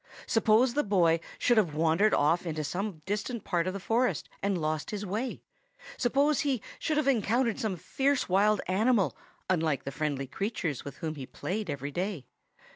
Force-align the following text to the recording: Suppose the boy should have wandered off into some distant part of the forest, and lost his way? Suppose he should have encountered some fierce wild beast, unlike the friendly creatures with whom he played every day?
Suppose 0.25 0.73
the 0.73 0.81
boy 0.83 1.19
should 1.37 1.57
have 1.59 1.75
wandered 1.75 2.11
off 2.11 2.47
into 2.47 2.63
some 2.63 3.03
distant 3.05 3.43
part 3.43 3.67
of 3.67 3.73
the 3.73 3.79
forest, 3.79 4.29
and 4.41 4.59
lost 4.59 4.89
his 4.89 5.05
way? 5.05 5.43
Suppose 5.95 6.39
he 6.39 6.59
should 6.79 6.97
have 6.97 7.07
encountered 7.07 7.59
some 7.59 7.77
fierce 7.77 8.27
wild 8.27 8.61
beast, 8.67 9.13
unlike 9.47 9.83
the 9.83 9.91
friendly 9.91 10.25
creatures 10.25 10.83
with 10.83 10.97
whom 10.97 11.13
he 11.13 11.27
played 11.27 11.69
every 11.69 11.91
day? 11.91 12.25